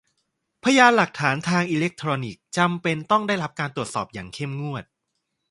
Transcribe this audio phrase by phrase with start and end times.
[0.63, 4.83] พยานหลักฐานทางอิเล็กทรอนิกส์ จำเป็นต้องได้รับการตรวจสอบอย่างเข้มงวด